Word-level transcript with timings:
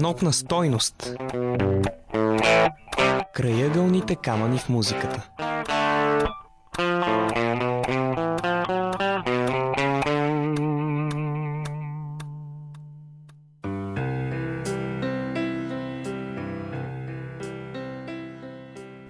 Нотна 0.00 0.32
стойност. 0.32 1.14
Краягълните 3.34 4.16
камъни 4.16 4.58
в 4.58 4.68
музиката. 4.68 5.28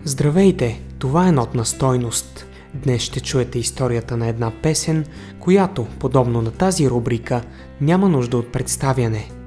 Здравейте! 0.05 0.81
Това 0.99 1.29
е 1.29 1.33
нотна 1.33 1.65
стойност. 1.65 2.47
Днес 2.75 3.03
ще 3.03 3.21
чуете 3.21 3.59
историята 3.59 4.17
на 4.17 4.29
една 4.29 4.53
песен, 4.63 5.07
която, 5.41 5.87
подобно 6.01 6.43
на 6.43 6.51
тази 6.51 6.91
рубрика, 6.91 7.43
няма 7.81 8.09
нужда 8.09 8.37
от 8.39 8.53
представяне. 8.53 9.38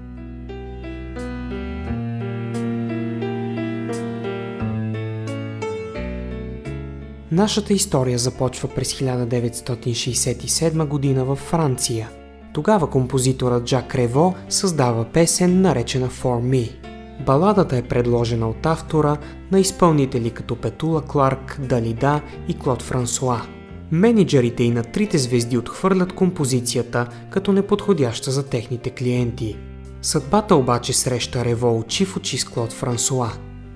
Нашата 7.41 7.73
история 7.73 8.17
започва 8.17 8.69
през 8.69 8.93
1967 8.93 10.85
година 10.85 11.25
във 11.25 11.39
Франция. 11.39 12.09
Тогава 12.53 12.89
композиторът 12.89 13.65
Джак 13.65 13.95
Рево 13.95 14.35
създава 14.49 15.05
песен, 15.05 15.61
наречена 15.61 16.09
For 16.09 16.41
Me. 16.41 16.71
Баладата 17.25 17.77
е 17.77 17.81
предложена 17.81 18.49
от 18.49 18.65
автора 18.65 19.17
на 19.51 19.59
изпълнители 19.59 20.29
като 20.29 20.55
Петула 20.55 21.01
Кларк, 21.01 21.59
Далида 21.61 22.21
и 22.47 22.53
Клод 22.53 22.81
Франсуа. 22.81 23.41
Менеджерите 23.91 24.63
и 24.63 24.71
на 24.71 24.83
трите 24.83 25.17
звезди 25.17 25.57
отхвърлят 25.57 26.13
композицията 26.13 27.07
като 27.29 27.51
неподходяща 27.51 28.31
за 28.31 28.45
техните 28.45 28.89
клиенти. 28.89 29.57
Съдбата 30.01 30.55
обаче 30.55 30.93
среща 30.93 31.45
Рево 31.45 31.79
очи 31.79 32.05
в 32.05 32.17
очи 32.17 32.37
с 32.37 32.45
Клод 32.45 32.73
Франсуа. 32.73 33.31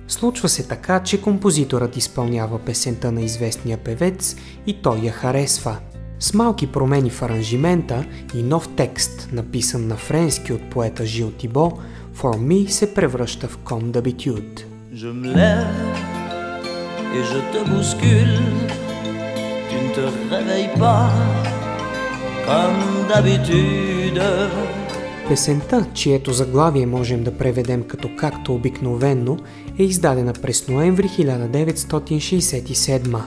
Случва 0.08 0.48
се 0.48 0.68
така, 0.68 1.02
че 1.02 1.22
композиторът 1.22 1.96
изпълнява 1.96 2.58
песента 2.58 3.12
на 3.12 3.20
известния 3.20 3.78
певец 3.78 4.36
и 4.66 4.82
той 4.82 4.98
я 4.98 5.12
харесва. 5.12 5.76
С 6.20 6.34
малки 6.34 6.66
промени 6.66 7.10
в 7.10 7.22
аранжимента 7.22 8.04
и 8.34 8.42
нов 8.42 8.68
текст, 8.76 9.28
написан 9.32 9.88
на 9.88 9.96
френски 9.96 10.52
от 10.52 10.70
поета 10.70 11.06
Жил 11.06 11.30
Тибо, 11.30 11.72
For 12.16 12.36
Me 12.36 12.68
се 12.68 12.94
превръща 12.94 13.48
в 13.48 13.58
Comme 13.58 13.92
d'habitude. 13.92 14.64
Et 17.16 17.24
je 17.32 17.40
te 17.52 17.60
bouscule. 17.70 18.38
Tu 19.68 19.76
ne 19.84 19.90
te 19.96 20.04
réveilles 20.30 20.74
pas 20.78 21.10
comme 22.46 23.08
d'habitude. 23.08 24.20
Песента, 25.28 25.86
чието 25.94 26.32
заглавие 26.32 26.86
можем 26.86 27.24
да 27.24 27.38
преведем 27.38 27.82
като 27.82 28.08
както 28.16 28.54
обикновенно, 28.54 29.38
е 29.78 29.82
издадена 29.82 30.32
през 30.32 30.68
ноември 30.68 31.08
1967. 31.08 33.22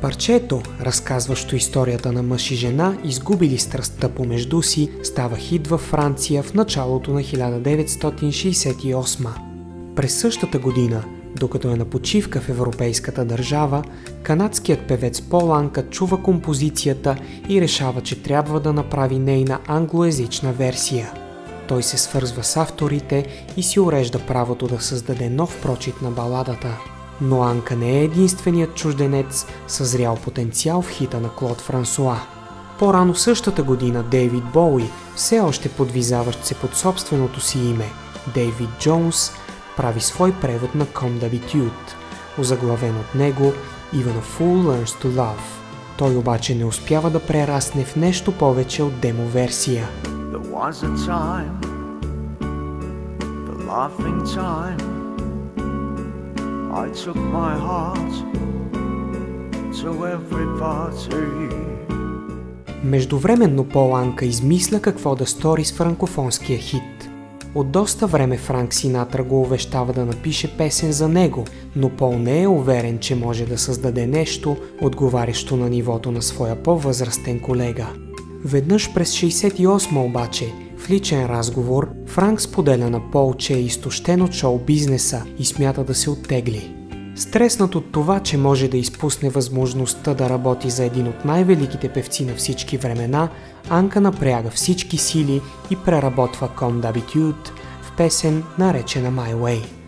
Парчето, 0.00 0.62
разказващо 0.80 1.56
историята 1.56 2.12
на 2.12 2.22
мъж 2.22 2.50
и 2.50 2.54
жена, 2.54 2.96
изгубили 3.04 3.58
страстта 3.58 4.08
помежду 4.08 4.62
си, 4.62 4.90
става 5.02 5.36
хит 5.36 5.66
във 5.66 5.80
Франция 5.80 6.42
в 6.42 6.54
началото 6.54 7.12
на 7.12 7.20
1968. 7.20 9.28
През 9.96 10.20
същата 10.20 10.58
година, 10.58 11.04
докато 11.36 11.70
е 11.70 11.76
на 11.76 11.84
почивка 11.84 12.40
в 12.40 12.48
европейската 12.48 13.24
държава, 13.24 13.82
канадският 14.22 14.88
певец 14.88 15.20
Пол 15.20 15.54
Анка 15.54 15.90
чува 15.90 16.22
композицията 16.22 17.16
и 17.48 17.60
решава, 17.60 18.00
че 18.00 18.22
трябва 18.22 18.60
да 18.60 18.72
направи 18.72 19.18
нейна 19.18 19.58
англоязична 19.66 20.52
версия. 20.52 21.12
Той 21.70 21.82
се 21.82 21.98
свързва 21.98 22.44
с 22.44 22.56
авторите 22.56 23.44
и 23.56 23.62
си 23.62 23.80
урежда 23.80 24.18
правото 24.18 24.66
да 24.66 24.80
създаде 24.80 25.30
нов 25.30 25.58
прочит 25.62 26.02
на 26.02 26.10
баладата. 26.10 26.76
Но 27.20 27.42
Анка 27.42 27.76
не 27.76 27.98
е 27.98 28.04
единственият 28.04 28.74
чужденец, 28.74 29.46
съзрял 29.68 30.16
потенциал 30.16 30.82
в 30.82 30.90
хита 30.90 31.20
на 31.20 31.28
Клод 31.28 31.60
Франсуа. 31.60 32.16
По-рано 32.78 33.14
същата 33.14 33.62
година 33.62 34.02
Дейвид 34.02 34.44
Боуи, 34.44 34.90
все 35.16 35.40
още 35.40 35.68
подвизаващ 35.68 36.44
се 36.44 36.54
под 36.54 36.74
собственото 36.76 37.40
си 37.40 37.58
име, 37.58 37.90
Дейвид 38.34 38.70
Джонс, 38.80 39.32
прави 39.76 40.00
свой 40.00 40.32
превод 40.32 40.74
на 40.74 40.86
Comme 40.86 41.18
d'habitude, 41.18 41.94
озаглавен 42.38 42.96
от 42.96 43.14
него 43.14 43.52
Even 43.94 44.20
a 44.20 44.38
Fool 44.38 44.62
Learns 44.62 45.04
to 45.04 45.06
Love. 45.06 45.60
Той 45.98 46.16
обаче 46.16 46.54
не 46.54 46.64
успява 46.64 47.10
да 47.10 47.20
прерасне 47.20 47.84
в 47.84 47.96
нещо 47.96 48.32
повече 48.32 48.82
от 48.82 49.00
демо 49.00 49.26
версия. 49.26 49.88
There 50.04 50.19
was 50.60 50.82
a 50.82 50.92
time, 51.12 51.56
the 53.48 53.56
laughing 53.72 54.20
time. 54.40 54.80
I 56.82 56.86
took 57.02 57.20
my 57.40 57.52
heart 57.68 58.12
to 59.80 59.88
every 60.16 60.48
party. 60.58 61.24
Междувременно 62.84 63.64
Пол 63.64 63.96
Анка 63.96 64.24
измисля 64.24 64.80
какво 64.80 65.14
да 65.14 65.26
стори 65.26 65.64
с 65.64 65.72
франкофонския 65.72 66.58
хит. 66.58 67.10
От 67.54 67.70
доста 67.70 68.06
време 68.06 68.38
Франк 68.38 68.74
Синатра 68.74 69.22
го 69.22 69.40
увещава 69.40 69.92
да 69.92 70.04
напише 70.04 70.56
песен 70.56 70.92
за 70.92 71.08
него, 71.08 71.44
но 71.76 71.90
Пол 71.90 72.12
не 72.12 72.42
е 72.42 72.48
уверен, 72.48 72.98
че 72.98 73.14
може 73.14 73.46
да 73.46 73.58
създаде 73.58 74.06
нещо, 74.06 74.56
отговарящо 74.82 75.56
на 75.56 75.70
нивото 75.70 76.12
на 76.12 76.22
своя 76.22 76.62
по-възрастен 76.62 77.40
колега. 77.40 77.86
Веднъж 78.44 78.94
през 78.94 79.12
68 79.12 80.06
обаче, 80.06 80.52
в 80.78 80.90
личен 80.90 81.26
разговор, 81.26 81.88
Франк 82.06 82.40
споделя 82.40 82.90
на 82.90 83.10
Пол, 83.10 83.34
че 83.34 83.54
е 83.54 83.60
изтощен 83.60 84.22
от 84.22 84.32
шоу-бизнеса 84.32 85.24
и 85.38 85.44
смята 85.44 85.84
да 85.84 85.94
се 85.94 86.10
оттегли. 86.10 86.74
Стреснат 87.14 87.74
от 87.74 87.92
това, 87.92 88.20
че 88.20 88.36
може 88.36 88.68
да 88.68 88.76
изпусне 88.76 89.30
възможността 89.30 90.14
да 90.14 90.30
работи 90.30 90.70
за 90.70 90.84
един 90.84 91.08
от 91.08 91.24
най-великите 91.24 91.88
певци 91.88 92.24
на 92.24 92.34
всички 92.34 92.76
времена, 92.76 93.28
Анка 93.68 94.00
напряга 94.00 94.50
всички 94.50 94.98
сили 94.98 95.40
и 95.70 95.76
преработва 95.76 96.48
Comme 96.48 96.80
d'habitude 96.80 97.50
в 97.82 97.96
песен, 97.96 98.42
наречена 98.58 99.12
My 99.12 99.34
Way. 99.34 99.79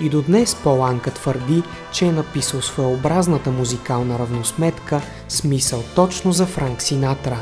И 0.00 0.08
до 0.08 0.22
днес 0.22 0.54
Поланка 0.54 1.10
твърди, 1.10 1.62
че 1.92 2.06
е 2.06 2.12
написал 2.12 2.62
своеобразната 2.62 3.50
музикална 3.50 4.18
равносметка, 4.18 5.02
смисъл 5.28 5.84
точно 5.94 6.32
за 6.32 6.46
Франк 6.46 6.82
Синатра. 6.82 7.40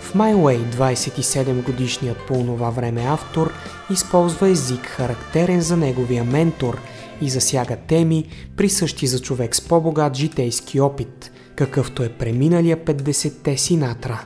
В 0.00 0.14
My 0.14 0.34
Way 0.34 0.74
27 0.74 1.64
годишният 1.64 2.16
по 2.28 2.34
това 2.34 2.70
време 2.70 3.04
автор 3.08 3.52
използва 3.90 4.48
език 4.48 4.86
характерен 4.86 5.60
за 5.60 5.76
неговия 5.76 6.24
ментор 6.24 6.80
и 7.20 7.30
засяга 7.30 7.76
теми, 7.76 8.28
присъщи 8.56 9.06
за 9.06 9.20
човек 9.20 9.56
с 9.56 9.60
по-богат 9.60 10.16
житейски 10.16 10.80
опит, 10.80 11.32
какъвто 11.56 12.02
е 12.02 12.08
преминалия 12.08 12.76
50-те 12.76 13.56
Синатра. 13.56 14.20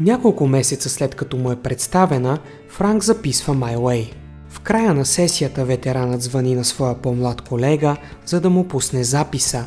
Няколко 0.00 0.46
месеца 0.46 0.88
след 0.88 1.14
като 1.14 1.36
му 1.36 1.52
е 1.52 1.62
представена, 1.62 2.38
Франк 2.68 3.02
записва 3.02 3.54
My 3.54 3.76
Way– 3.76 4.12
в 4.52 4.60
края 4.60 4.94
на 4.94 5.04
сесията 5.04 5.64
ветеранът 5.64 6.22
звъни 6.22 6.54
на 6.54 6.64
своя 6.64 6.94
по-млад 6.94 7.40
колега, 7.40 7.96
за 8.26 8.40
да 8.40 8.50
му 8.50 8.68
пусне 8.68 9.04
записа, 9.04 9.64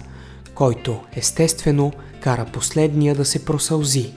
който, 0.56 1.00
естествено, 1.16 1.92
кара 2.22 2.46
последния 2.54 3.16
да 3.16 3.26
се 3.26 3.46
просълзи. 3.46 4.14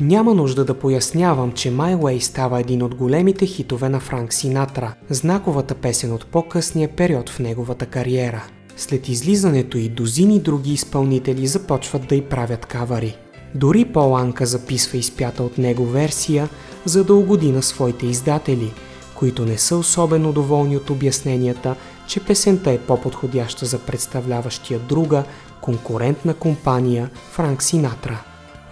Няма 0.00 0.34
нужда 0.34 0.64
да 0.64 0.78
пояснявам, 0.78 1.52
че 1.52 1.72
My 1.72 1.96
Way 1.96 2.18
става 2.18 2.60
един 2.60 2.82
от 2.82 2.94
големите 2.94 3.46
хитове 3.46 3.88
на 3.88 4.00
Франк 4.00 4.32
Синатра, 4.32 4.94
знаковата 5.10 5.74
песен 5.74 6.12
от 6.12 6.26
по-късния 6.26 6.88
период 6.96 7.30
в 7.30 7.38
неговата 7.38 7.86
кариера. 7.86 8.44
След 8.76 9.08
излизането 9.08 9.78
и 9.78 9.88
дозини 9.88 10.40
други 10.40 10.72
изпълнители 10.72 11.46
започват 11.46 12.08
да 12.08 12.14
й 12.14 12.22
правят 12.22 12.66
кавари. 12.66 13.16
Дори 13.54 13.84
Поланка 13.84 14.46
записва 14.46 14.98
изпята 14.98 15.42
от 15.42 15.58
него 15.58 15.86
версия, 15.86 16.48
за 16.84 17.04
да 17.04 17.14
угоди 17.14 17.52
на 17.52 17.62
своите 17.62 18.06
издатели, 18.06 18.72
които 19.14 19.44
не 19.44 19.58
са 19.58 19.76
особено 19.76 20.32
доволни 20.32 20.76
от 20.76 20.90
обясненията, 20.90 21.74
че 22.06 22.20
песента 22.20 22.70
е 22.70 22.78
по-подходяща 22.78 23.66
за 23.66 23.78
представляващия 23.78 24.78
друга, 24.78 25.24
конкурентна 25.60 26.34
компания 26.34 27.10
Франк 27.30 27.62
Синатра. 27.62 28.18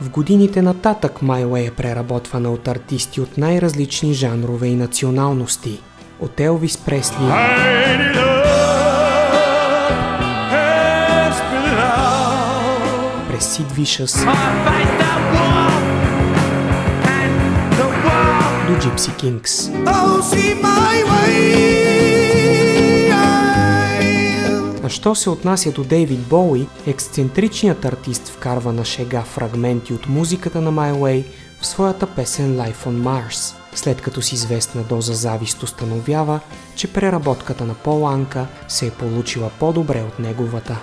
В 0.00 0.10
годините 0.10 0.62
нататък 0.62 1.22
Майле 1.22 1.64
е 1.64 1.70
преработвана 1.70 2.52
от 2.52 2.68
артисти 2.68 3.20
от 3.20 3.38
най-различни 3.38 4.14
жанрове 4.14 4.66
и 4.66 4.74
националности. 4.74 5.80
От 6.20 6.40
Елвис 6.40 6.78
Пресли, 6.78 7.24
Сид 13.40 13.72
Вишъс, 13.72 14.24
Blue 18.66 18.78
Gypsy 18.84 19.12
Kings. 19.20 19.52
Oh. 19.84 20.10
А 24.84 24.88
що 24.88 25.14
се 25.14 25.30
отнася 25.30 25.72
до 25.72 25.84
Дейвид 25.84 26.20
Боуи, 26.20 26.66
ексцентричният 26.86 27.84
артист 27.84 28.28
вкарва 28.28 28.72
на 28.72 28.84
шега 28.84 29.22
фрагменти 29.22 29.94
от 29.94 30.08
музиката 30.08 30.60
на 30.60 30.72
My 30.72 30.92
Way 30.92 31.24
в 31.60 31.66
своята 31.66 32.06
песен 32.06 32.56
Life 32.56 32.86
on 32.86 33.02
Mars, 33.02 33.54
след 33.74 34.02
като 34.02 34.22
с 34.22 34.32
известна 34.32 34.82
доза 34.82 35.14
завист 35.14 35.62
установява, 35.62 36.40
че 36.76 36.92
преработката 36.92 37.64
на 37.64 37.74
Пол 37.74 38.08
Анка 38.08 38.46
се 38.68 38.86
е 38.86 38.90
получила 38.90 39.50
по-добре 39.58 40.02
от 40.08 40.18
неговата. 40.18 40.76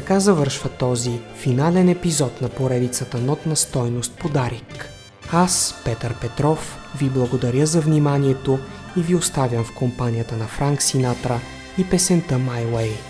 Така 0.00 0.20
завършва 0.20 0.68
този 0.68 1.20
финален 1.36 1.88
епизод 1.88 2.40
на 2.40 2.48
поредицата 2.48 3.18
Нотна 3.18 3.56
стойност 3.56 4.18
подарик. 4.18 4.88
Аз, 5.32 5.74
Петър 5.84 6.14
Петров, 6.20 6.78
ви 6.98 7.10
благодаря 7.10 7.66
за 7.66 7.80
вниманието 7.80 8.58
и 8.96 9.02
ви 9.02 9.14
оставям 9.14 9.64
в 9.64 9.74
компанията 9.74 10.36
на 10.36 10.46
Франк 10.46 10.82
Синатра 10.82 11.40
и 11.78 11.90
песента 11.90 12.34
My 12.34 12.66
Way. 12.66 13.09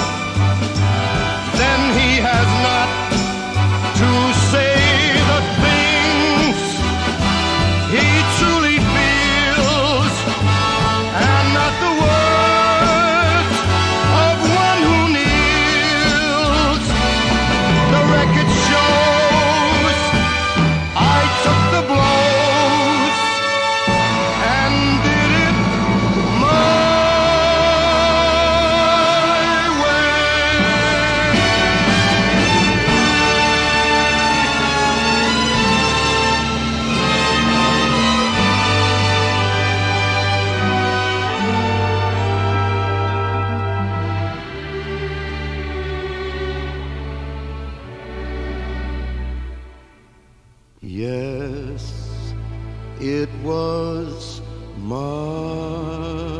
it 53.01 53.29
was 53.43 54.41
March. 54.77 56.30